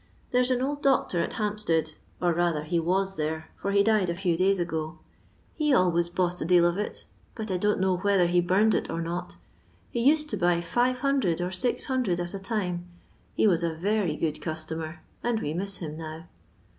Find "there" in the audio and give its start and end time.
0.31-0.43, 3.15-3.51